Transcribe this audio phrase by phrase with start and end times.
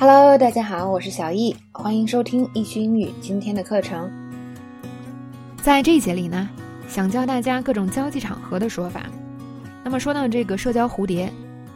[0.00, 4.08] Hello，大家好，我是小易，欢迎收听易趣英语今天的课程。
[5.60, 6.48] 在这一节里呢，
[6.86, 9.06] 想教大家各种交际场合的说法。
[9.82, 11.28] 那么说到这个社交蝴蝶，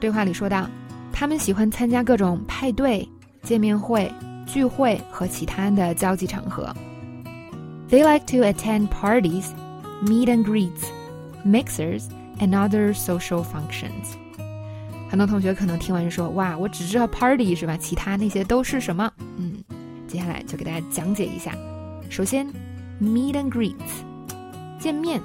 [0.00, 0.68] 对话里说到，
[1.12, 3.08] 他们喜欢参加各种派对、
[3.44, 4.12] 见面会、
[4.44, 6.74] 聚会和其他的交际场合。
[7.88, 9.44] They like to attend parties,
[10.04, 10.88] meet and greets,
[11.46, 12.06] mixers,
[12.40, 14.16] and other social functions.
[15.08, 17.76] 很多同学可能听完就说：“哇，我只知道 party 是吧？
[17.76, 19.54] 其他那些都是什么？”嗯，
[20.06, 21.52] 接下来就给大家讲解一下。
[22.10, 22.46] 首先
[23.00, 23.74] ，meet and greet，
[24.78, 25.20] 见面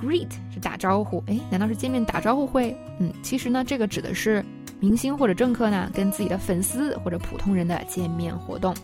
[0.00, 1.22] ；greet 是打招呼。
[1.26, 2.74] 哎，难道是见面打招呼会？
[2.98, 4.44] 嗯，其实呢，这个指的是
[4.80, 8.74] 明星或者政客呢跟自己的粉丝或者普通人的见面活动。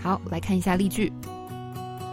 [0.00, 1.12] 好，来看一下例句：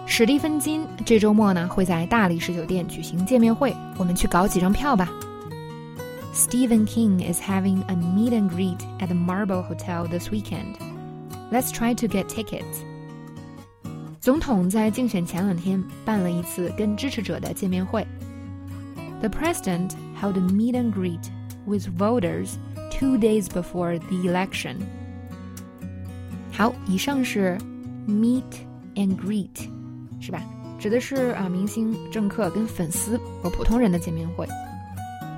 [0.08, 5.08] 史蒂芬金这周末呢会在大理石酒店举行见面会，我们去搞几张票吧。
[6.39, 10.77] Stephen King is having a meet and greet at the Marble Hotel this weekend.
[11.53, 12.83] Let's try to get tickets.
[14.21, 18.07] 总统在竞选前两天办了一次跟支持者的见面会。
[19.21, 21.31] The president held a meet and greet
[21.67, 22.57] with voters
[22.91, 24.77] two days before the election.
[26.53, 27.59] 好，以上是
[28.09, 28.43] meet
[28.95, 29.69] and greet，
[30.21, 30.43] 是吧？
[30.79, 34.47] 指的是啊明星、政客跟粉丝和普通人的见面会。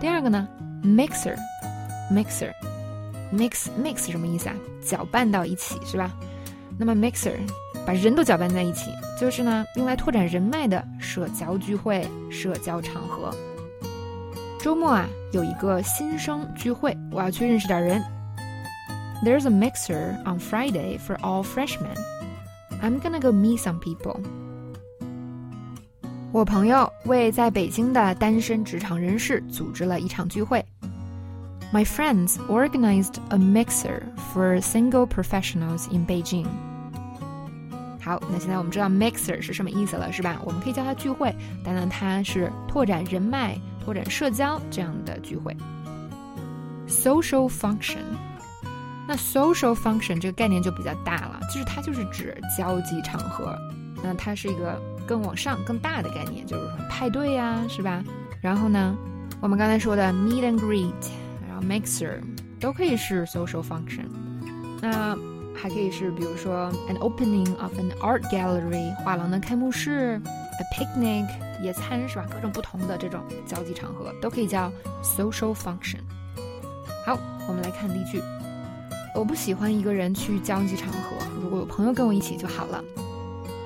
[0.00, 0.48] 第二个呢
[0.83, 4.55] ？mixer，mixer，mix mix 什么意思啊？
[4.83, 6.11] 搅拌到一起是吧？
[6.77, 7.35] 那么 mixer
[7.85, 13.33] 把人都搅拌在一起，就是呢用来拓展人脉的社交聚会、社交场合。
[14.59, 18.03] 周末啊有一个新生聚会，我要去认识点人。
[19.23, 21.95] There's a mixer on Friday for all freshmen.
[22.81, 24.19] I'm gonna go meet some people.
[26.33, 30.65] 我朋友为在北京的单身职场人士组织了一场聚会。
[31.73, 36.47] My friends organized a mixer for single professionals in Beijing.
[38.01, 40.39] 好，那现在我们知道 mixer 是什么意思了，是吧？
[40.45, 45.53] 我们可以叫它聚会，当然它是拓展人脉、拓展社交这样的聚会。
[46.87, 48.03] Social function，
[49.05, 53.53] 那 social function 这个概念就比较大了，就是它就是指交际场合。
[54.01, 58.01] 那它是一个更往上、更大的概念，就是说派对呀，是吧？
[58.39, 58.95] 然后呢，
[59.41, 60.93] 我们刚才说的 meet and greet，
[61.45, 62.21] 然后 mixer
[62.61, 64.05] 都可以是 social function。
[64.81, 65.13] 那
[65.53, 71.27] 还可以是，比如说 an opening of an art gallery，画廊的开幕式；a picnic，
[71.61, 72.25] 野餐，是吧？
[72.33, 74.71] 各种不同的这种交际场合都可以叫
[75.03, 75.99] social function。
[77.05, 77.19] 好，
[77.49, 78.23] 我们来看例句：
[79.13, 82.81] 我不喜欢一个人去交际场合，如果有朋友跟我一起就好了。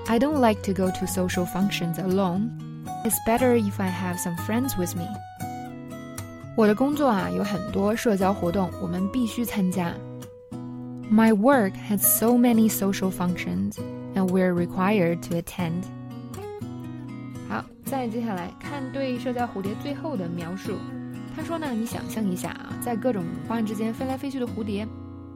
[0.07, 2.51] I don't like to go to social functions alone.
[3.05, 5.07] It's better if I have some friends with me.
[6.57, 9.95] 我的工作啊有很多社交活动，我们必须参加。
[11.11, 13.77] My work has so many social functions,
[14.15, 15.85] and we're required to attend.
[17.49, 20.75] 好，再接下来看对社交蝴蝶最后的描述。
[21.35, 24.87] 他说呢，你想象一下啊，在各种花瓣之间飞来飞去的蝴蝶，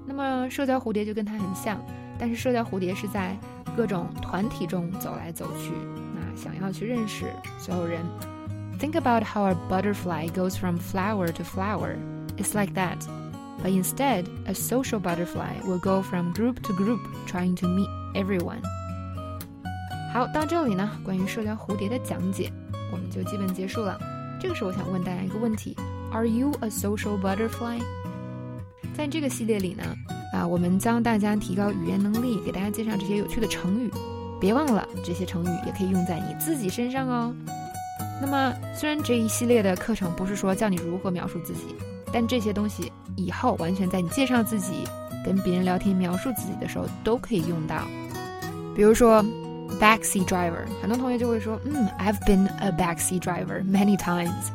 [0.06, 1.80] 那么社交蝴蝶就跟它很像，
[2.18, 3.36] 但是社交蝴蝶是在
[3.78, 5.72] 各种团体中走来走去，
[6.14, 7.26] 那想要去认识
[7.58, 8.00] 所有人。
[8.78, 11.96] Think about how a butterfly goes from flower to flower.
[12.36, 12.98] It's like that.
[13.62, 18.60] But instead, a social butterfly will go from group to group, trying to meet everyone.
[20.12, 22.52] 好，到这里呢，关于社交蝴蝶的讲解
[22.92, 23.98] 我们就基本结束了。
[24.40, 25.76] 这个时候，我想问大家一个问题：
[26.12, 27.80] Are you a social butterfly？
[28.96, 29.84] 在这个系列里呢？
[30.31, 33.91] 啊，我们教大家提高语言能力，给大家介绍这些有趣的成语。
[34.39, 37.33] 别忘了，这些成语也可以用在你自己身上哦。
[38.21, 41.75] 那么，虽然这一系列的课程不是说教你如何描述自己，
[42.13, 44.85] 但这些东西以后完全在你介绍自己、
[45.25, 47.81] 跟别人聊天描述自己的时候都可以用到。
[48.75, 49.23] 比如说
[49.79, 54.51] ，back sea driver，很多同学就会说，嗯，I've been a back sea driver many times。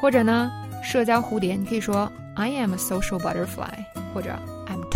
[0.00, 0.52] 或者呢，
[0.84, 3.84] 社交蝴蝶，你可以说，I am a social butterfly，
[4.14, 4.38] 或者。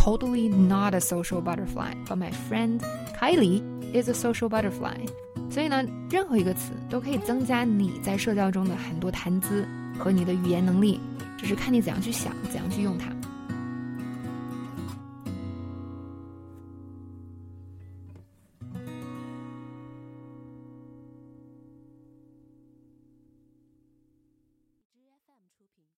[0.02, 2.82] Totally not a social butterfly, but my friend
[3.20, 4.96] Kylie is a social butterfly.
[5.50, 9.66] 所以呢，任何一个词都可以增加你在社交中的很多谈资
[9.98, 10.98] 和你的语言能力，
[11.36, 13.19] 只是看你怎样去想，怎样去用它。